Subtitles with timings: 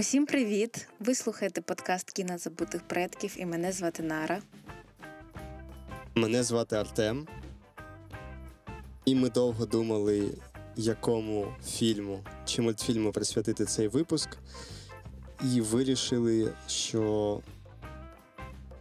[0.00, 0.88] Усім привіт!
[1.00, 4.42] Ви слухаєте подкаст Кіна забутих предків і мене звати Нара.
[6.14, 7.28] Мене звати Артем.
[9.04, 10.30] І ми довго думали,
[10.76, 14.28] якому фільму чи мультфільму присвятити цей випуск.
[15.44, 17.40] І вирішили, що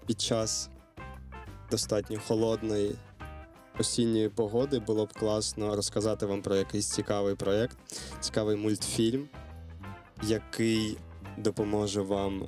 [0.06, 0.70] під час
[1.72, 2.96] достатньо холодної
[3.80, 7.78] осінньої погоди було б класно розказати вам про якийсь цікавий проєкт,
[8.20, 9.30] цікавий мультфільм,
[10.24, 10.98] який
[11.38, 12.44] допоможе вам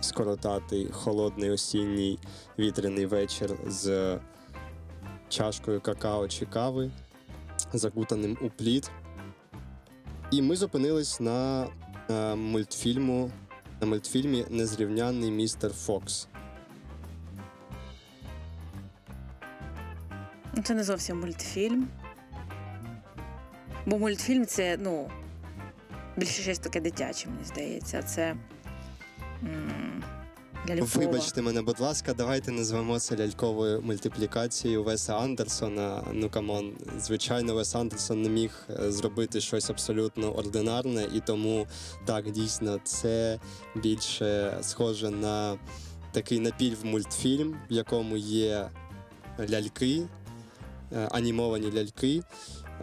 [0.00, 2.18] скоротати холодний осінній
[2.58, 4.18] вітряний вечір з
[5.28, 6.90] чашкою какао чи кави,
[7.72, 8.90] закутаним у плід.
[10.30, 11.66] І ми зупинились на
[12.10, 13.30] е, мультфільму,
[13.80, 16.28] на мультфільмі Незрівнянний містер Фокс.
[20.64, 21.88] Це не зовсім мультфільм.
[23.86, 25.10] Бо мультфільм це, ну,
[26.16, 28.02] більше щось таке дитяче, мені здається.
[28.02, 28.36] Це.
[29.42, 30.02] м,
[30.68, 30.88] лялькова.
[31.06, 36.02] Вибачте мене, будь ласка, давайте назвемо це ляльковою мультиплікацією Веса Андерсона.
[36.12, 41.66] Ну камон, звичайно, Вес Андерсон не міг е, зробити щось абсолютно ординарне, і тому
[42.04, 43.40] так дійсно це
[43.74, 45.58] більше схоже на
[46.12, 48.70] такий напівмультфільм, в якому є
[49.50, 50.02] ляльки,
[50.92, 52.22] е, анімовані ляльки.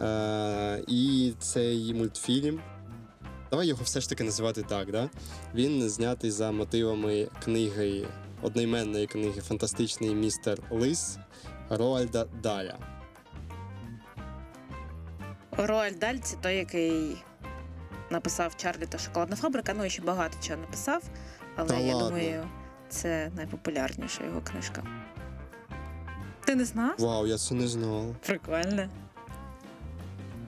[0.02, 2.60] Е, І цей мультфільм.
[3.50, 5.10] Давай його все ж таки називати так, да?
[5.54, 8.06] Він знятий за мотивами книги
[8.42, 11.18] одноіменної книги Фантастичний містер Лис
[11.70, 12.78] Роальда Даля.
[15.52, 17.16] Роаль Даль це той, який
[18.10, 19.74] написав Чарлі та Шоколадна фабрика.
[19.76, 21.02] Ну і ще багато чого написав,
[21.56, 22.08] але Та я ладно.
[22.08, 22.46] думаю,
[22.88, 24.82] це найпопулярніша його книжка.
[26.44, 26.94] Ти не знав?
[26.98, 28.14] Вау, я це не знав.
[28.26, 28.88] Прикольно.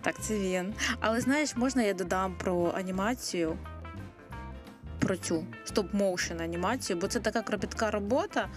[0.02, 0.74] Так, це він.
[1.00, 3.58] Але знаєш, можна я додам про анімацію,
[4.98, 8.48] про цю стоп-моушен анімацію, бо це така кропітка робота,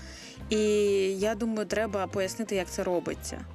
[0.49, 0.59] і
[1.19, 3.45] я думаю, треба пояснити, як це робиться.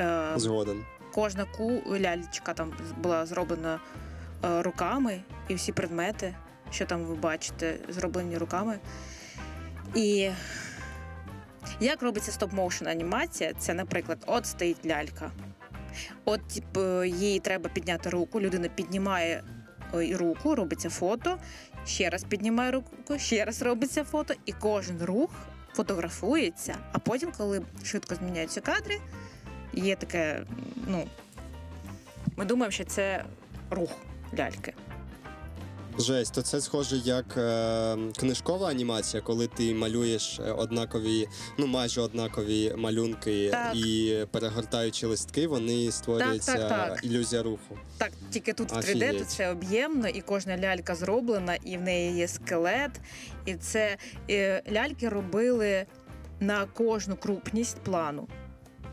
[0.00, 0.84] Е, Згоден.
[1.12, 3.80] кожна ку ляльчика там була зроблена
[4.44, 6.34] е, руками, і всі предмети,
[6.70, 8.78] що там ви бачите, зроблені руками.
[9.94, 10.30] І
[11.80, 13.52] як робиться стоп-моушен анімація?
[13.58, 15.30] Це, наприклад, от стоїть лялька.
[16.24, 19.42] От тип, е, їй треба підняти руку, людина піднімає
[19.92, 21.38] руку, робиться фото,
[21.86, 25.30] ще раз піднімає руку, ще раз робиться фото, і кожен рух
[25.74, 26.76] фотографується.
[26.92, 28.98] А потім, коли швидко зміняються кадри,
[29.72, 30.42] є таке,
[30.86, 31.06] ну,
[32.36, 33.24] ми думаємо, що це
[33.70, 33.90] рух
[34.38, 34.74] ляльки.
[35.98, 41.28] Жесть, то це схоже як е, книжкова анімація, коли ти малюєш е, однакові,
[41.58, 43.76] ну майже однакові малюнки Так.
[43.76, 47.04] і перегортаючи листки, вони створюється так, так.
[47.04, 47.78] ілюзія руху.
[47.98, 49.18] Так, тільки тут в 3D Офігеть.
[49.18, 53.00] тут це об'ємно, і кожна лялька зроблена, і в неї є скелет.
[53.46, 53.96] І це
[54.30, 55.86] е, ляльки робили
[56.40, 58.28] на кожну крупність плану.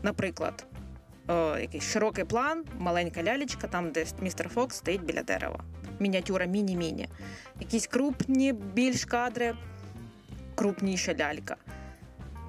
[0.02, 0.66] Наприклад,
[1.28, 5.64] о, якийсь широкий план, маленька лялечка, там, де містер Фокс стоїть біля дерева.
[6.02, 7.08] Мініатюра міні-міні.
[7.60, 9.54] Якісь крупні більш кадри,
[10.54, 11.56] крупніша лялька.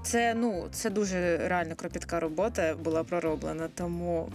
[0.03, 4.29] Це, ну, це дуже реально кропітка робота була пророблена, тому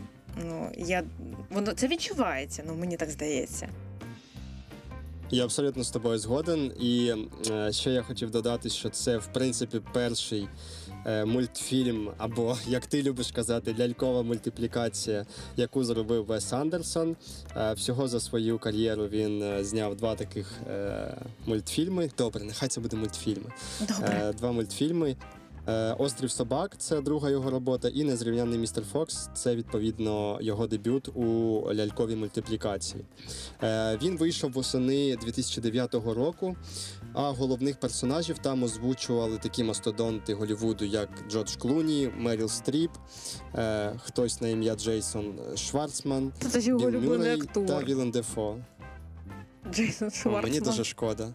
[0.44, 1.02] ну, я,
[1.50, 3.68] воно, це відчувається, ну, мені так здається.
[5.30, 6.72] Я абсолютно з тобою згоден.
[6.80, 7.14] І
[7.50, 10.48] е, ще я хотів додати, що це в принципі перший
[11.26, 15.26] мультфільм, або як ти любиш казати, лялькова мультиплікація,
[15.56, 17.16] яку зробив Вес Андерсон.
[17.56, 21.14] Е, всього за свою кар'єру він е, зняв два таких е,
[21.47, 22.10] мультфільми.
[22.19, 23.50] Добре, нехай це буде мультфільми.
[23.81, 24.22] Добре.
[24.28, 25.16] Е, два мультфільми.
[25.69, 31.09] Е, Острів собак це друга його робота, і Незрівняний містер Фокс це відповідно його дебют
[31.09, 31.22] у
[31.75, 33.04] ляльковій мультиплікації.
[33.62, 36.56] Е, Він вийшов восени 2009 року.
[37.14, 42.91] А головних персонажів там озвучували такі мастодонти Голівуду, як Джордж Клуні, Меріл Стріп,
[43.54, 47.84] е, хтось на ім'я Джейсон Шварцман, Це ж його Білл улюблений Мюррей та актор.
[47.84, 48.56] Віллем Дефо.
[49.72, 50.42] Джейсон О, Шварцман.
[50.42, 51.28] мені дуже шкода.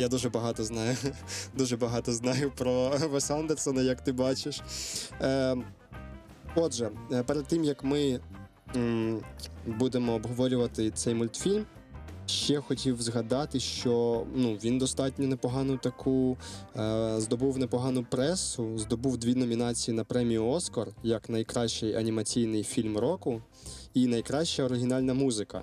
[0.00, 0.96] Я дуже багато знаю.
[1.56, 4.60] Дуже багато знаю про Веса Андерсона, як ти бачиш.
[5.20, 5.56] Е,
[6.56, 8.20] отже, е, перед тим як ми
[8.76, 9.20] м,
[9.66, 11.66] будемо обговорювати цей мультфільм,
[12.32, 16.36] ще хотів згадати, що ну, він достатньо непогану таку
[16.76, 23.42] е, здобув непогану пресу, здобув дві номінації на премію Оскар як найкращий анімаційний фільм року
[23.94, 25.62] і найкраща оригінальна музика.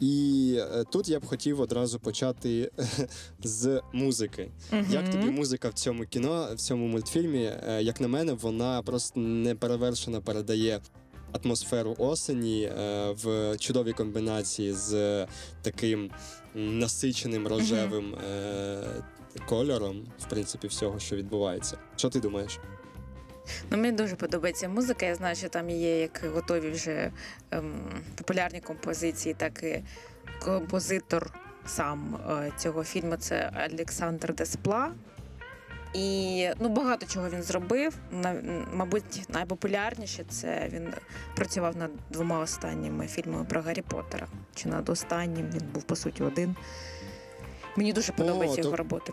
[0.00, 2.70] І е, тут я б хотів одразу почати
[3.42, 4.50] з музики.
[4.72, 4.86] Мгм.
[4.90, 7.44] Як тобі музика в цьому кіно, в цьому мультфільмі?
[7.44, 10.80] Е, Як на мене, вона просто неперевершено передає
[11.32, 15.26] атмосферу осені е, в чудовій комбінації з
[15.62, 16.10] таким
[16.54, 19.02] насиченим рожевим е,
[19.48, 21.78] кольором, в принципі, всього, що відбувається.
[21.96, 22.58] Що ти думаєш?
[23.70, 25.06] Ну, мені дуже подобається музика.
[25.06, 27.12] Я знаю, що там є як готові вже
[27.50, 29.82] ем, популярні композиції, так і
[30.44, 31.32] композитор
[31.66, 34.92] сам е, цього фільму це Олександр Деспла.
[35.94, 37.94] І ну, багато чого він зробив.
[38.72, 40.88] Мабуть, найпопулярніше це він
[41.36, 44.26] працював над двома останніми фільмами про Гаррі Поттера.
[44.54, 46.56] Чи над останнім він був по суті один.
[47.76, 49.12] Мені дуже подобаються то- його роботи.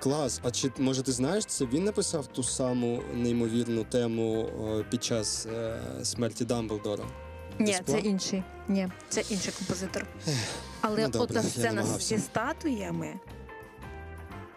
[0.00, 0.40] Клас.
[0.44, 4.48] А чи може ти знаєш, це він написав ту саму неймовірну тему
[4.90, 7.04] під час е, смерті Дамблдора?
[7.58, 8.42] Ні, це інший.
[8.68, 10.06] Ні, це інший композитор.
[10.80, 13.14] Але ну, добре, ота сцена зі статуями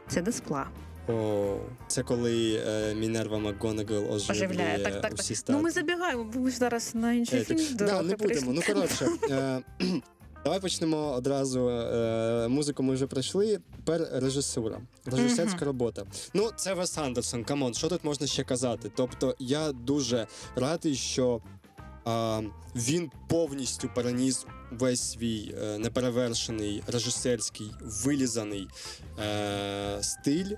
[0.08, 0.68] це Деспла.
[1.10, 1.58] О,
[1.88, 4.80] це коли е, Мінерва МакГонагал Оживляє.
[4.80, 5.38] Так, так, усі так.
[5.38, 5.58] статуї.
[5.58, 7.78] Ну ми забігаємо, бо ми ж зараз на інший фільм.
[7.78, 8.54] так, да, не будемо.
[8.54, 9.62] Ну коротше, е,
[10.44, 11.70] давай почнемо одразу.
[11.70, 13.60] Е, музику ми вже пройшли.
[13.76, 15.66] Тепер режисура, режисерська Мгм.
[15.66, 16.04] робота.
[16.34, 17.44] Ну, це Вес Андерсон.
[17.44, 18.92] Come on, що тут можна ще казати?
[18.96, 21.42] Тобто, я дуже радий, що.
[22.08, 22.42] А,
[22.76, 28.68] він повністю переніс весь свій е, неперевершений режисерський вилізаний
[29.20, 30.52] е, стиль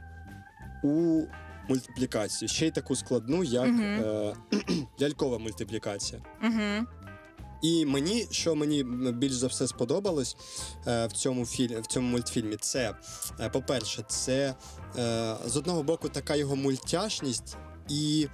[0.84, 1.24] у
[1.70, 2.50] мультиплікацію.
[2.50, 3.82] Ще й таку складну, як Мгм.
[3.82, 4.34] е,
[5.02, 6.22] лялькова мультиплікація.
[6.44, 6.88] Угу.
[7.62, 8.84] І мені, що мені
[9.14, 10.38] більш за все сподобалось
[10.88, 12.96] е, в цьому фільмі, в цьому мультфільмі, це,
[13.40, 14.56] е, по-перше, це
[14.98, 17.58] е, з одного боку така його мультяшність
[17.90, 18.28] і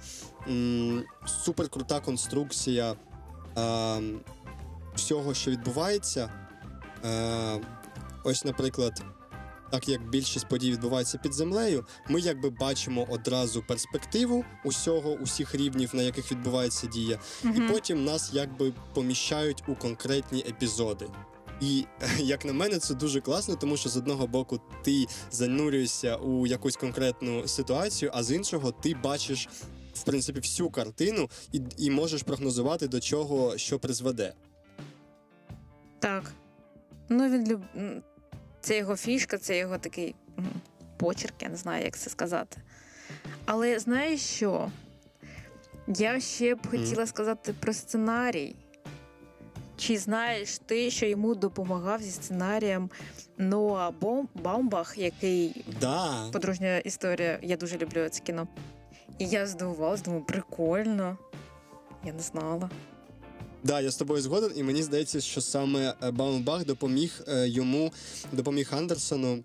[0.48, 1.04] м,
[1.44, 2.94] суперкрута конструкція
[3.58, 4.00] е,
[4.94, 6.30] всього, що відбувається.
[7.04, 7.60] Е,
[8.24, 9.02] ось, наприклад.
[9.74, 15.90] Так як більшість подій відбувається під землею, ми якби бачимо одразу перспективу усього, усіх рівнів,
[15.94, 21.06] на яких відбувається дія, і потім нас якби поміщають у конкретні епізоди.
[21.60, 21.84] І
[22.18, 26.76] як на мене, це дуже класно, тому що з одного боку ти занурюєшся у якусь
[26.76, 29.48] конкретну ситуацію, а з іншого ти бачиш
[29.94, 34.34] в принципі всю картину і, і можеш прогнозувати до чого що призведе.
[35.98, 36.32] Так.
[37.08, 37.60] Ну він люб...
[38.64, 40.14] Це його фішка, це його такий
[40.96, 42.56] почерк, я не знаю, як це сказати.
[43.44, 44.70] Але знаєш що?
[45.88, 48.56] Я ще б хотіла сказати про сценарій.
[49.76, 52.90] Чи знаєш ти, що йому допомагав зі сценарієм
[53.38, 53.90] Ноа
[54.34, 56.28] Баумбах, який Да.
[56.32, 58.48] подружня історія, я дуже люблю це кіно.
[59.18, 61.18] І я здивувалась, думаю, прикольно.
[62.04, 62.70] Я не знала.
[63.64, 67.92] Да, я з тобою згоден, і мені здається, що саме е, Баумбах допоміг е, йому,
[68.32, 69.44] допоміг Андерсону,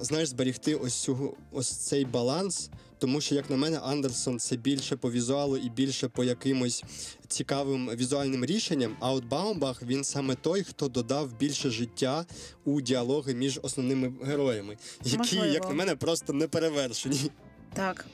[0.00, 2.70] знаєш, зберігти ось цю ось цей баланс.
[2.98, 6.84] Тому що, як на мене, Андерсон це більше по візуалу і більше по якимось
[7.28, 8.96] цікавим візуальним рішенням.
[9.00, 12.26] А от Баумбах він саме той, хто додав більше життя
[12.64, 15.46] у діалоги між основними героями, які, Можливо.
[15.46, 17.30] як на мене, просто не перевершені.
[17.74, 18.06] Так.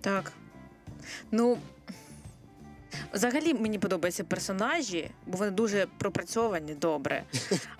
[0.00, 0.32] Так.
[1.30, 1.58] Ну.
[3.16, 7.24] Взагалі мені подобаються персонажі, бо вони дуже пропрацьовані добре.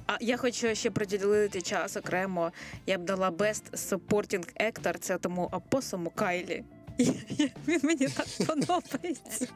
[0.09, 2.53] А я хочу ще приділити час окремо.
[2.87, 6.65] Я б дала Best Supporting Actor це тому апосому Кайлі.
[7.69, 9.47] Він мені так подобається.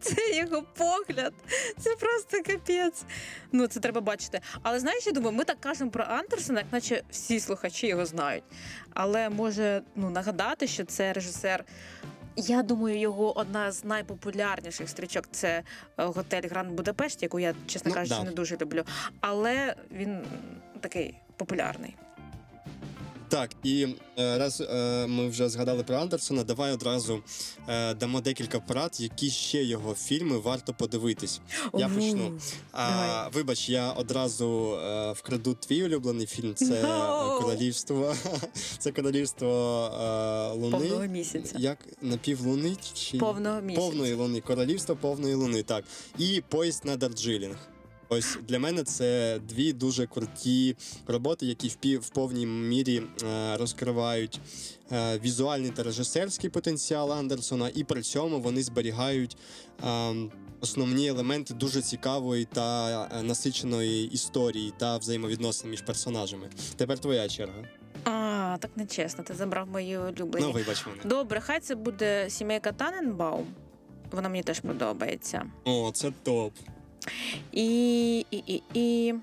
[0.00, 1.34] Це його погляд.
[1.78, 3.02] Це просто капець.
[3.52, 4.40] Ну, це треба бачити.
[4.62, 8.44] Але знаєш, я думаю, ми так кажемо про Андерсона, як наче всі слухачі його знають.
[8.94, 11.64] Але може ну, нагадати, що це режисер.
[12.36, 15.62] Я думаю, його одна з найпопулярніших стрічок це е,
[16.04, 18.24] готель Гранд Будапешт, яку я, чесно Ну, кажучи, да.
[18.24, 18.84] не дуже люблю.
[19.20, 20.18] Але він
[20.80, 21.96] такий популярний.
[23.30, 23.86] Так, і
[24.18, 27.22] е, раз е, ми вже згадали про Андерсона, давай одразу
[27.68, 31.40] е, дамо декілька порад, які ще його фільми варто подивитись.
[31.74, 32.38] Я почну.
[32.72, 34.78] А, вибач, я одразу
[35.16, 36.54] вкраду твій улюблений фільм.
[36.54, 36.82] Це
[37.40, 38.14] королівство.
[38.78, 39.50] Це королівство
[40.56, 40.78] Луни.
[40.78, 41.54] Повного місяця.
[41.58, 43.86] Як напівлуни чи Повного місяця.
[43.86, 44.40] повної луни.
[44.40, 45.62] Королівство повної луни.
[45.62, 45.84] Так.
[46.18, 47.56] І поїзд на Дарджилінг.
[48.12, 50.76] Ось для мене це дві дуже круті
[51.06, 54.40] роботи, які в, в повній мірі е, розкривають
[54.92, 59.36] е, візуальний та режисерський потенціал Андерсона, і при цьому вони зберігають
[59.84, 60.14] е,
[60.60, 66.48] основні елементи дуже цікавої та е, насиченої історії та взаємовідносин між персонажами.
[66.76, 67.64] Тепер твоя черга.
[68.04, 70.46] А, так нечесно, ти забрав мої улюблені.
[70.46, 70.98] Ну, вибач мене.
[71.04, 73.46] Добре, хай це буде сімейка Таненбаум.
[74.10, 75.42] Вона мені теж подобається.
[75.64, 76.52] О, це топ.
[77.52, 79.14] І, і, і, і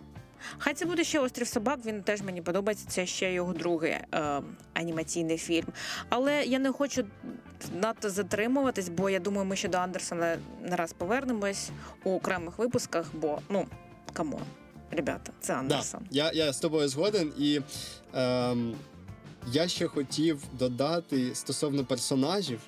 [0.58, 1.80] Хай це буде ще острів собак.
[1.86, 2.86] Він теж мені подобається.
[2.88, 4.42] Це ще його другий е,
[4.74, 5.68] анімаційний фільм.
[6.10, 7.06] Але я не хочу
[7.82, 11.70] надто затримуватись, бо я думаю, ми ще до Андерсона не раз повернемось
[12.04, 13.68] у окремих випусках, бо ну
[14.14, 14.42] come on,
[14.92, 16.02] ребята, це Да, Андерсон.
[16.12, 17.62] я, я з тобою згоден, і
[18.14, 18.76] ем,
[19.52, 22.60] я ще хотів додати стосовно персонажів,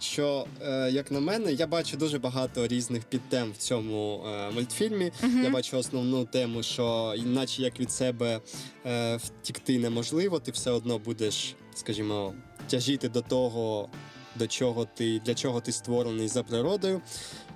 [0.00, 5.12] що, е, як на мене, я бачу дуже багато різних підтем в цьому е, мультфільмі.
[5.22, 5.44] Мгм.
[5.44, 8.40] Я бачу основну тему, що іначе як від себе
[8.86, 12.34] е, втікти неможливо, ти все одно будеш, скажімо,
[12.70, 13.88] тяжіти до того,
[14.36, 17.00] до чого ти, для чого ти створений за природою.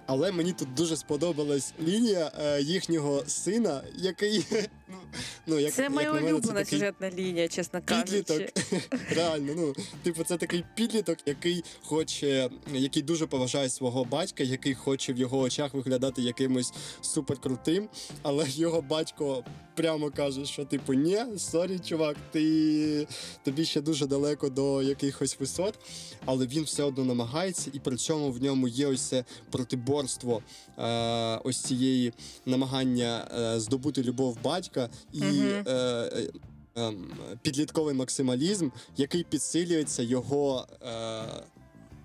[0.06, 4.44] Але мені тут дуже сподобалась лінія їхнього сина, який
[5.46, 8.22] ну, як, Це як моя мене, улюблена такий сюжетна лінія, чесно кажучи.
[8.22, 8.48] підліток.
[9.16, 15.12] Реально, ну типу, це такий підліток, який хоче, який дуже поважає свого батька, який хоче
[15.12, 17.88] в його очах виглядати якимось суперкрутим,
[18.22, 23.06] але його батько прямо каже, що типу, ні, sorry, чувак, ти
[23.44, 25.78] тобі ще дуже далеко до якихось висот,
[26.24, 30.42] але він все одно намагається, і при цьому в ньому є ось це протиборство
[30.78, 32.12] е, ось цієї
[32.46, 35.20] намагання е, здобути любов батька і.
[35.20, 35.64] Мгм.
[35.66, 36.28] Е, е,
[36.76, 37.10] ем,
[37.42, 41.22] підлітковий максималізм, який підсилюється його е,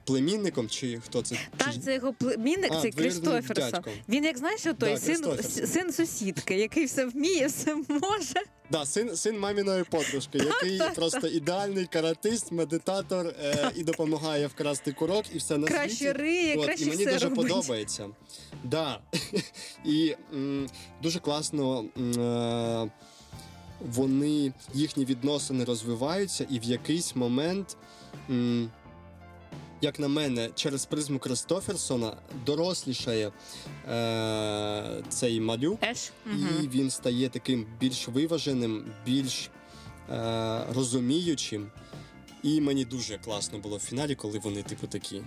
[0.07, 1.35] племінником, чи хто це?
[1.57, 3.71] Так, це його племінник, А, двоюрідним Крістоферсон.
[3.71, 3.93] дядьком.
[4.09, 5.25] Він як знаєш, той Да, син,
[5.67, 8.41] син сусідки, який все вміє, все може.
[8.71, 14.91] Да, син, син маміної подружки, який так, просто ідеальний каратист, медитатор е, і допомагає вкрасти
[14.91, 16.11] курок, і все на Краще світі.
[16.11, 17.47] риє, От, краще і мені все дуже робить.
[17.51, 18.09] подобається.
[18.63, 18.99] Да.
[19.85, 20.67] І м,
[21.03, 21.85] дуже класно.
[21.97, 22.91] м, Е,
[23.81, 27.77] вони їхні відносини розвиваються, і в якийсь момент,
[28.29, 28.69] м,
[29.81, 33.31] як на мене, через призму Кристоферсона дорослішає
[33.89, 36.11] е, цей малюк, Еш?
[36.25, 36.69] і Угу.
[36.73, 39.49] він стає таким більш виваженим, більш
[40.11, 41.71] е, розуміючим.
[42.43, 45.21] І мені дуже класно було в фіналі, коли вони, типу, такі.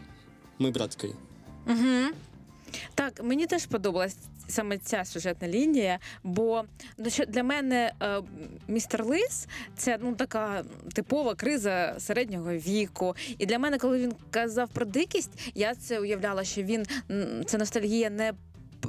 [0.59, 1.15] Ми братки.
[1.67, 2.15] Угу.
[2.95, 4.17] Так, мені теж подобалась
[4.51, 6.65] саме ця сюжетна лінія, бо
[6.99, 8.23] ну, для мене е,
[8.69, 13.17] містер Лис це ну така типова криза середнього віку.
[13.39, 16.87] І для мене, коли він казав про дикість, я це уявляла, що він
[17.47, 18.33] це ностальгія не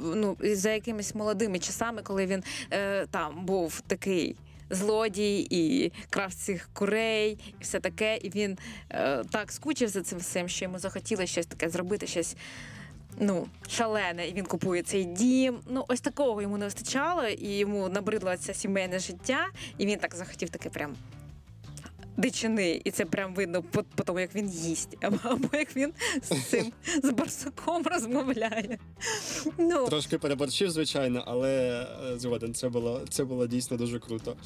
[0.02, 4.36] ну, за якимись молодими часами, коли він е, там був такий.
[4.70, 8.16] Злодій і крав цих курей, і все таке.
[8.16, 8.58] І він
[8.90, 12.36] е, так скучив за цим всім, що йому захотілося щось таке зробити, щось
[13.18, 15.58] ну, шалене, і він купує цей дім.
[15.70, 19.46] Ну, ось такого йому не вистачало, і йому набридло це сімейне життя,
[19.78, 20.94] і він так захотів таке прям.
[22.16, 25.92] Дичини, і це прям видно по, по тому, як він їсть, або, як він
[26.22, 28.78] з цим з барсуком розмовляє.
[29.58, 34.36] Ну, Трошки переборчив, звичайно, але е, згоден, це було, це було дійсно дуже круто.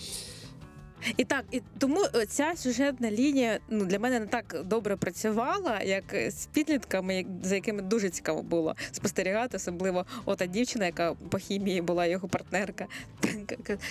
[1.17, 5.81] І так, і тому е, ця сюжетна лінія ну для мене не так добре працювала,
[5.83, 11.39] як е, з підлітками, за якими дуже цікаво було спостерігати, особливо ота дівчина, яка по
[11.39, 12.87] хімії була його партнерка.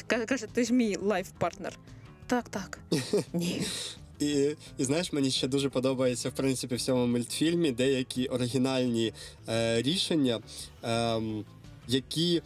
[0.07, 1.79] Каже, ти ж мій lab partner.
[2.27, 2.79] Так, так.
[3.33, 3.61] Ні.
[4.19, 9.13] І, і знаєш, мені ще дуже подобається в принципі в цьому мультфільмі деякі оригінальні
[9.49, 10.39] е, рішення,
[10.83, 11.45] ем,
[11.87, 12.41] які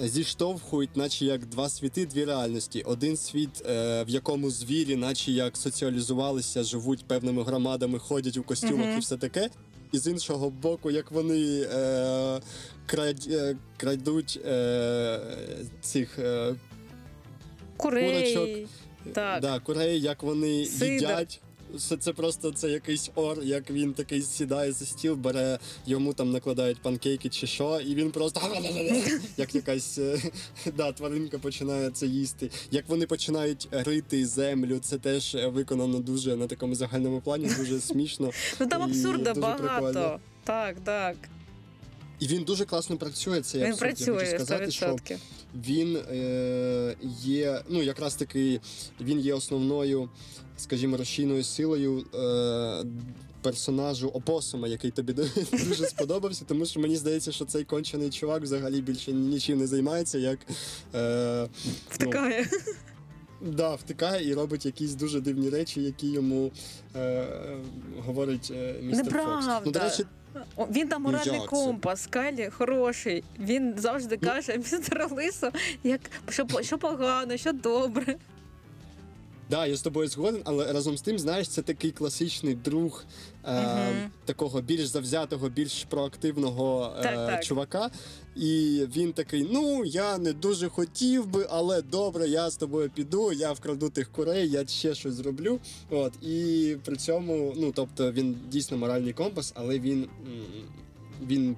[0.00, 2.82] зіштовхують, наче як два світи, дві реальності.
[2.86, 8.86] Один світ, е, в якому звірі, наче як соціалізувалися, живуть певними громадами, ходять у костюмах
[8.86, 8.96] Мгм.
[8.96, 9.50] і все таке.
[9.92, 12.40] І з іншого боку, як вони е,
[12.86, 15.20] крад, е, крадуть е,
[15.80, 16.54] цих е,
[17.76, 18.34] Курей.
[18.34, 18.68] Курочок.
[19.12, 19.42] Так.
[19.42, 20.90] Да, курей, як вони Сидор.
[20.92, 21.40] їдять.
[21.78, 26.32] Це, це просто це якийсь ор, як він такий сідає за стіл, бере, йому там
[26.32, 28.40] накладають панкейки чи що, і він просто
[29.36, 30.22] як якась е,
[30.76, 32.50] да, тваринка починає це їсти.
[32.70, 38.30] Як вони починають рити землю, це теж виконано дуже на такому загальному плані, дуже смішно.
[38.60, 40.20] Ну там абсурда багато.
[40.44, 41.16] Так, так.
[42.20, 43.40] І він дуже класно працює.
[43.40, 43.66] Це Він.
[43.66, 45.16] Я працює хочу сказати, що 100%.
[45.66, 48.60] він е, є, ну якраз таки
[49.00, 50.08] він є основною,
[50.56, 52.84] скажімо, розчинною силою е,
[53.42, 55.12] персонажу Опосума, який тобі
[55.68, 60.18] дуже сподобався, тому що мені здається, що цей кончений чувак взагалі більше нічим не займається,
[60.18, 60.38] як
[60.94, 61.48] е,
[61.90, 62.48] Втикає.
[63.40, 66.50] ну, да, втикає і робить якісь дуже дивні речі, які йому
[66.96, 67.26] е,
[67.98, 69.46] говорить е, містер Фокс.
[69.66, 70.04] Ну, до речі,
[70.58, 73.24] Він там Ну, моральний компас, Кайлі хороший.
[73.38, 74.28] Він завжди Ну.
[74.28, 75.52] каже містер Лисо,
[75.84, 78.16] як що, що погано, що добре.
[79.50, 83.04] Да, я з тобою згоден, але разом з тим, знаєш, це такий класичний друг
[83.44, 84.10] е, Мгм.
[84.24, 87.44] такого більш завзятого, більш проактивного е, Так, так.
[87.44, 87.90] чувака.
[88.36, 93.32] І він такий: ну, я не дуже хотів би, але добре, я з тобою піду,
[93.32, 95.58] я вкраду тих курей, я ще щось зроблю.
[95.90, 100.08] От, і при цьому, ну тобто, він дійсно моральний компас, але він,
[101.26, 101.56] він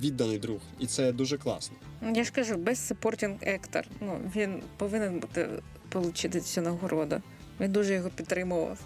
[0.00, 0.58] відданий друг.
[0.80, 1.76] І це дуже класно.
[2.02, 3.84] Я ж кажу, без supporting actor.
[4.00, 5.48] Ну, він повинен бути
[5.94, 7.22] отримати цю нагороду.
[7.60, 8.78] Він дуже його підтримував.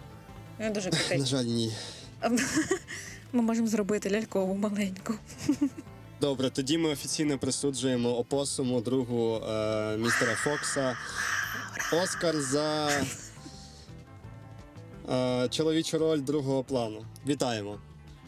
[0.61, 1.73] Він дуже На жаль, ні.
[3.33, 5.14] Ми можемо зробити лялькову маленьку.
[6.21, 10.97] Добре, тоді ми офіційно присуджуємо опосуму другу е, містера Фокса.
[11.92, 12.90] Оскар за
[15.11, 17.04] е, чоловічу роль другого плану.
[17.26, 17.78] Вітаємо.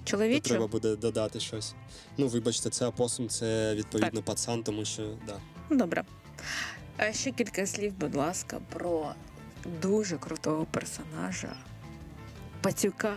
[0.04, 1.74] Тут треба буде додати щось.
[2.18, 5.40] Ну, вибачте, це опосум, це відповідно пацан, тому що да.
[5.70, 6.04] Ну, Добре.
[6.96, 9.14] А ще кілька слів, будь ласка, про
[9.82, 11.56] дуже крутого персонажа.
[12.60, 13.16] Пацюка.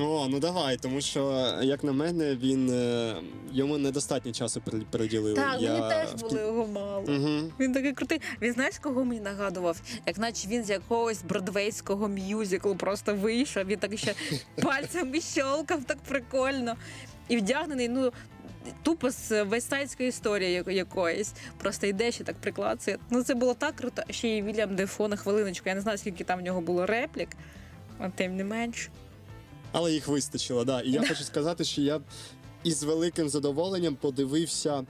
[0.00, 3.16] О, ну давай, тому що, як на мене, він е,
[3.52, 5.34] йому недостатньо часу при- приділили.
[5.34, 7.00] Так, Я мені теж в було його мало.
[7.08, 7.52] Угу.
[7.60, 8.20] Він такий крутий.
[8.42, 9.80] Він знаєш, кого мені нагадував?
[10.06, 14.14] Як наче він з якогось бродвейського мюзиклу просто вийшов, він так ще
[14.62, 16.74] пальцями щолкав, так прикольно.
[17.28, 18.12] І вдягнений, ну.
[18.82, 21.32] Тупо з вестайської історії яко- якоїсь.
[21.58, 22.98] Просто йде ще так приклацує.
[23.10, 24.02] Ну це було так круто.
[24.10, 25.68] Ще й Вільям Дефо на хвилиночку.
[25.68, 27.28] Я не знаю, скільки там в нього було реплік,
[27.98, 28.88] а тим не менш.
[29.74, 30.80] Але їх вистачило, да.
[30.80, 32.00] І я хочу сказати, що я
[32.64, 34.86] із великим задоволенням подивився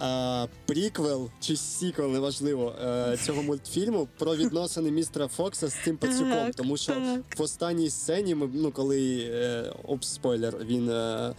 [0.00, 6.50] е, приквел чи сіквел, неважливо, е, цього мультфільму про відносини містера Фокса з цим пацюком.
[6.56, 6.92] Тому що
[7.36, 10.90] в останній сцені, ми, ну коли е, об спойлер, він.
[10.90, 11.34] Е,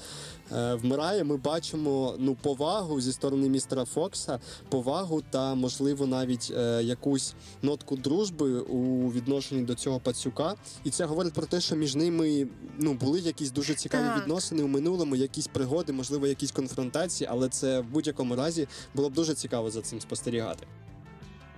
[0.51, 7.33] Вмирає, ми бачимо ну повагу зі сторони містера Фокса, повагу та можливо навіть е, якусь
[7.61, 10.55] нотку дружби у відношенні до цього пацюка.
[10.83, 12.47] І це говорить про те, що між ними
[12.77, 14.21] ну були якісь дуже цікаві Так.
[14.21, 19.13] відносини у минулому, якісь пригоди, можливо, якісь конфронтації, але це в будь-якому разі було б
[19.13, 20.67] дуже цікаво за цим спостерігати.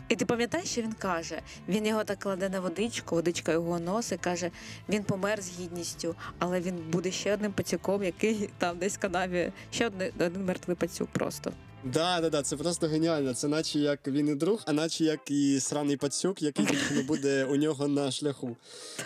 [0.10, 1.42] І ти пам'ятаєш, що він каже?
[1.68, 4.52] Він його так кладе на водичку, водичка його носить, каже,
[4.90, 9.52] він помер з гідністю, але він буде ще одним пацюком, який там десь в канаві,
[9.72, 11.52] ще один, один мертвий пацюк просто.
[11.84, 13.34] Да, да, да, це просто геніально.
[13.34, 17.04] Це наче як він і друг, а наче як і сраний пацюк, який тільки не
[17.04, 18.58] буде у нього на шляху.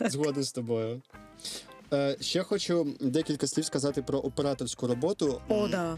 [0.01, 1.01] Згоден з тобою.
[1.93, 5.41] Е, ще хочу декілька слів сказати про операторську роботу.
[5.49, 5.97] О, да.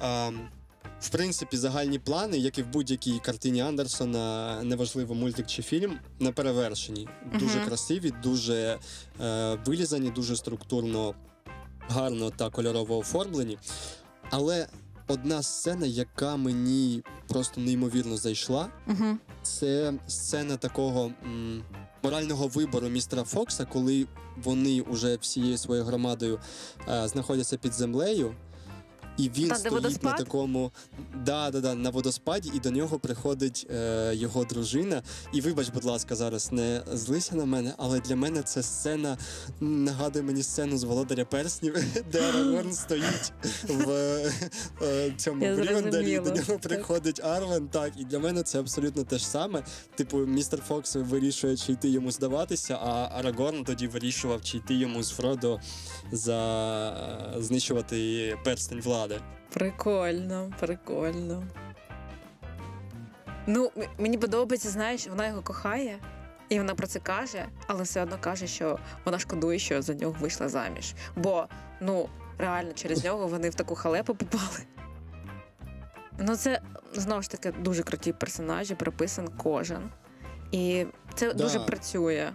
[0.00, 0.30] А,
[1.00, 6.32] в принципі, загальні плани, як і в будь-якій картині Андерсона, неважливо мультик чи фільм, не
[6.32, 7.08] перевершені.
[7.38, 7.66] Дуже Мгм.
[7.68, 8.78] красиві, дуже
[9.20, 11.14] е, вилізані, дуже структурно
[11.88, 13.58] гарно та кольорово оформлені.
[14.30, 14.66] Але
[15.08, 19.16] одна сцена, яка мені просто неймовірно зайшла, Угу.
[19.42, 21.62] це сцена такого м,
[22.02, 24.06] морального вибору містера Фокса, коли
[24.42, 26.40] вони уже всією своєю громадою
[26.88, 28.34] е, знаходяться під землею.
[29.18, 30.72] І він Там, стоїть на такому
[31.24, 35.02] да, да, да, на водоспаді, і до нього приходить е, його дружина.
[35.32, 39.18] І вибач, будь ласка, зараз не злися на мене, але для мене це сцена
[39.60, 41.76] нагадує мені сцену з володаря перснів,
[42.12, 43.32] де Арагорн стоїть
[43.68, 43.90] в
[44.82, 47.68] е, цьому Я до нього приходить Арвен.
[47.68, 49.62] Так, і для мене це абсолютно те ж саме.
[49.94, 55.02] Типу, містер Фокс вирішує, чи йти йому здаватися, а Арагорн тоді вирішував, чи йти йому
[55.02, 55.60] з Фродо
[56.12, 59.05] за знищувати перстень влади.
[59.52, 61.42] Прикольно, прикольно.
[63.46, 65.98] Ну, мені подобається, знаєш, вона його кохає,
[66.48, 70.16] і вона про це каже, але все одно каже, що вона шкодує, що за нього
[70.20, 70.94] вийшла заміж.
[71.16, 71.46] Бо,
[71.80, 74.60] ну, реально, через нього вони в таку халепу попали.
[76.18, 76.60] Ну, це
[76.94, 79.90] знову ж таки дуже круті персонажі, прописан кожен.
[80.52, 81.34] І це Да.
[81.44, 82.32] дуже працює.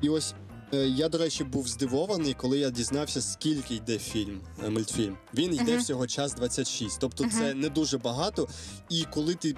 [0.00, 0.34] І ось
[0.76, 5.16] я, до речі, був здивований, коли я дізнався, скільки йде фільм, е, мультфільм.
[5.34, 5.80] Він йде Мгм.
[5.82, 6.98] всього час 26.
[7.00, 7.32] Тобто Мгм.
[7.32, 8.48] це не дуже багато.
[8.90, 9.54] І коли ти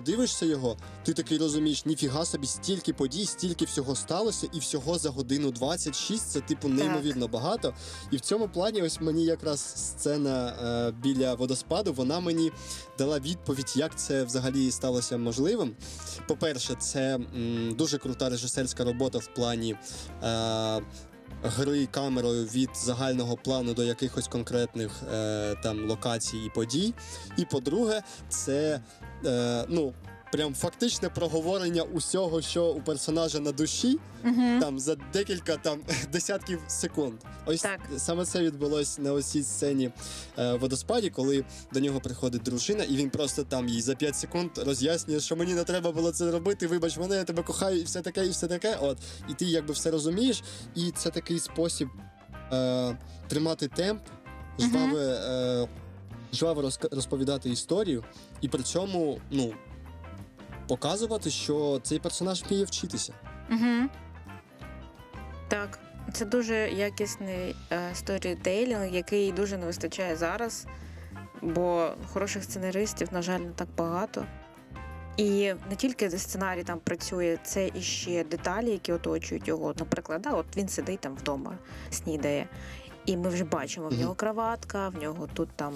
[0.00, 5.10] додивишся його, ти такий розумієш, ніфіга собі, стільки подій, стільки всього сталося, і всього за
[5.10, 7.74] годину 26 це типу неймовірно багато.
[8.10, 12.52] І в цьому плані, ось мені якраз сцена е, біля водоспаду, вона мені
[12.98, 15.76] дала відповідь, як це взагалі сталося можливим.
[16.28, 19.76] По-перше, це м, дуже крута режисерська робота в плані.
[20.22, 20.82] Е,
[21.42, 26.94] Гри камерою від загального плану до якихось конкретних е, там локацій і подій.
[27.36, 28.80] І по-друге, це
[29.26, 29.92] е, ну,
[30.32, 34.60] прям фактичне проговорення усього, що у персонажа на душі, Угу.
[34.60, 35.80] там за декілька там
[36.12, 37.14] десятків секунд.
[37.46, 37.80] Ось Так.
[37.96, 39.90] саме це відбулось на ось цій сцені
[40.38, 44.50] е, водоспаді, коли до нього приходить дружина, і він просто там їй за 5 секунд
[44.58, 46.66] роз'яснює, що мені не треба було це робити.
[46.66, 48.76] Вибач мене, я тебе кохаю, і все таке, і все таке.
[48.80, 50.42] От і ти якби все розумієш,
[50.74, 51.88] і це такий спосіб
[52.52, 54.02] е, тримати темп,
[54.58, 55.68] жваве, е,
[56.32, 58.04] жваво розповідати історію,
[58.40, 59.52] і при цьому ну
[60.68, 63.12] показувати, що цей персонаж вміє вчитися.
[63.50, 63.88] Угу.
[65.48, 65.78] Так,
[66.12, 70.66] це дуже якісний е, сторітейлінг, який дуже не вистачає зараз,
[71.42, 74.26] бо хороших сценаристів, на жаль, не так багато.
[75.16, 79.74] І не тільки сценарій там працює, це і ще деталі, які оточують його.
[79.78, 81.58] Наприклад, да, от він сидить там вдома,
[81.90, 82.48] снідає.
[83.06, 85.74] І ми вже бачимо в нього кроватка, в нього тут там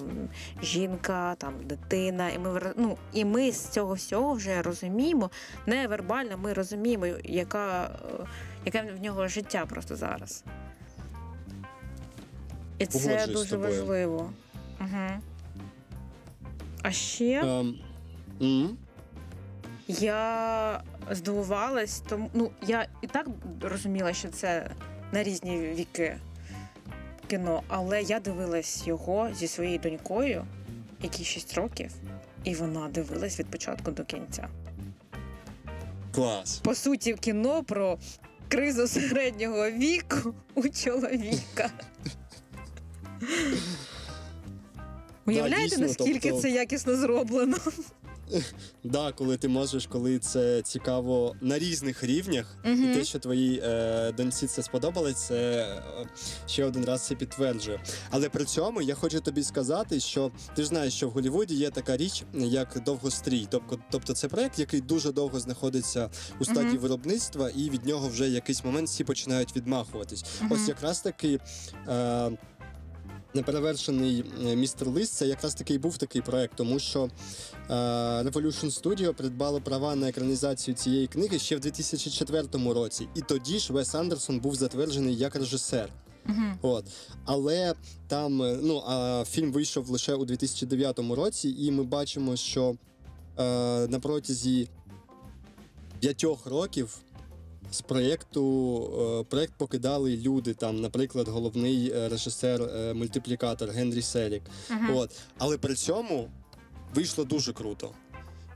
[0.63, 2.29] жінка, там дитина.
[2.29, 5.31] І ми ну, і ми з цього всього вже розуміємо.
[5.65, 8.25] Невербально ми розуміємо, яка, е,
[8.65, 10.43] яке в нього життя просто зараз.
[12.77, 14.33] І це дуже важливо.
[14.79, 15.21] Угу.
[16.81, 17.75] А ще Ем,
[18.41, 18.77] м.
[19.87, 23.27] я здивувалась, тому ну я і так
[23.61, 24.71] розуміла, що це
[25.11, 26.17] на різні віки
[27.31, 30.45] кіно, але я дивилась його зі своєю донькою,
[31.01, 31.91] якій 6 років,
[32.43, 34.47] і вона дивилась від початку до кінця.
[36.15, 36.57] Клас.
[36.57, 37.97] По суті, кіно про
[38.47, 41.69] кризу середнього віку у чоловіка.
[45.25, 47.57] Уявляєте, наскільки тобто- це якісно зроблено?
[48.83, 54.11] Да, коли ти можеш, коли це цікаво на різних рівнях, і те, що твоїй е,
[54.11, 56.07] доньці це сподобалось, це е,
[56.47, 57.83] ще один раз це підтверджує.
[58.09, 61.69] Але при цьому я хочу тобі сказати, що ти ж знаєш, що в Голлівуді є
[61.69, 63.47] така річ, як довгострій.
[63.49, 68.29] Тобто, тобто це проект, який дуже довго знаходиться у стадії виробництва, і від нього вже
[68.29, 70.25] якийсь момент всі починають відмахуватись.
[70.49, 71.39] Ось якраз таки.
[71.87, 72.31] Е,
[73.33, 77.09] Неперевершений е, містер Лист це якраз таки і був такий проект, тому що е,
[78.23, 83.73] Revolution Studio придбало права на екранізацію цієї книги ще в 2004 році, і тоді ж
[83.73, 85.89] Вес Андерсон був затверджений як режисер.
[86.25, 86.57] Мгм.
[86.61, 86.85] От
[87.25, 87.73] але
[88.07, 92.75] там е, ну а фільм вийшов лише у 2009 році, і ми бачимо, що
[93.37, 93.43] е,
[93.87, 94.69] на протязі
[95.99, 96.97] п'ятьох років
[97.71, 100.53] з проєкту е, проєкт покидали люди.
[100.53, 102.93] Там, наприклад, головний е, режисер е,
[103.69, 104.43] Генрі Селік.
[104.69, 104.95] Мгм.
[104.95, 106.29] От, але при цьому
[106.95, 107.91] вийшло дуже круто.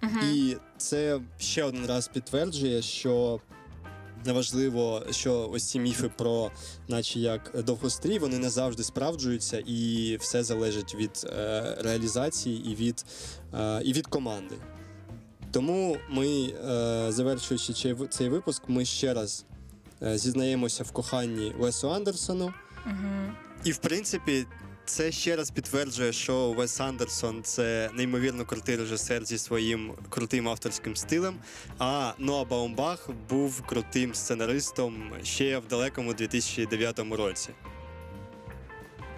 [0.01, 0.19] Мгм.
[0.33, 3.39] І це ще один раз підтверджує, що
[4.25, 6.51] неважливо, що ось ці міфи про,
[6.87, 13.05] наче як довгострій, вони не завжди справджуються, і все залежить від е, реалізації і від,
[13.53, 14.55] е, і від команди.
[15.55, 19.45] Тому ми, е, завершуючи цей, випуск, ми ще раз
[20.03, 22.53] е, зізнаємося в коханні Весу Андерсону.
[22.85, 23.35] Мгм.
[23.63, 24.45] І в принципі,
[24.85, 30.95] це ще раз підтверджує, що Вес Андерсон це неймовірно крутий режисер зі своїм крутим авторським
[30.95, 31.35] стилем.
[31.79, 37.49] А Ноа Баумбах був крутим сценаристом ще в далекому 2009 році.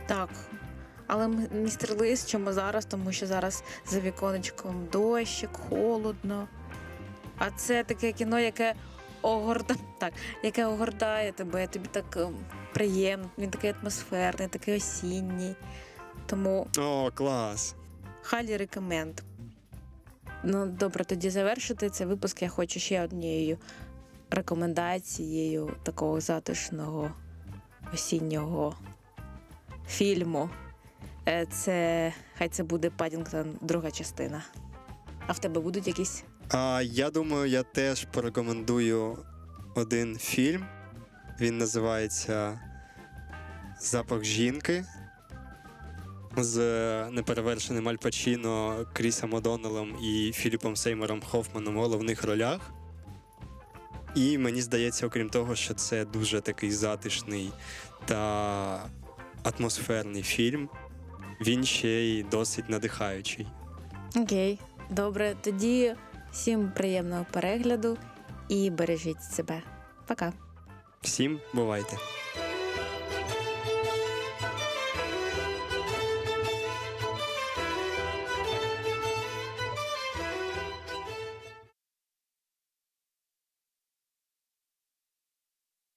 [0.07, 0.29] Так.
[1.07, 2.85] Але м- містер Лис, чому зараз?
[2.85, 6.47] Тому що зараз за віконечком дощик, холодно.
[7.37, 8.73] А це таке кіно, яке
[9.21, 9.75] огорда...
[9.99, 12.35] так, яке огортає тебе, тобі так ем,
[12.73, 15.55] приємно, він такий атмосферний, такий осінній.
[16.25, 17.75] Тому О, клас!
[18.21, 19.23] халі рекоменд.
[20.43, 22.41] Ну, добре, тоді завершити цей випуск.
[22.41, 23.57] Я хочу ще однією
[24.29, 27.11] рекомендацією такого затишного
[27.93, 28.75] осіннього
[29.87, 30.49] фільму.
[31.27, 34.43] Е, Це хай це буде Падінгтон, друга частина.
[35.27, 36.23] А в тебе будуть якісь?
[36.49, 39.17] А я думаю, я теж порекомендую
[39.75, 40.65] один фільм.
[41.39, 42.59] Він називається
[43.79, 44.85] Запах жінки
[46.37, 46.59] з
[47.09, 52.71] неперевершеним Аль Пачіно, Крісом Одоннеллом і Філіпом Сеймором Хофманом у головних ролях.
[54.15, 57.51] І мені здається, окрім того, що це дуже такий затишний
[58.05, 58.89] та
[59.43, 60.69] атмосферний фільм,
[61.41, 63.47] він ще й досить надихаючий.
[64.15, 65.35] Окей, добре.
[65.41, 65.95] Тоді
[66.31, 67.97] всім приємного перегляду
[68.49, 69.61] і бережіть себе.
[70.07, 70.33] Пока.
[71.01, 71.97] Всім бувайте!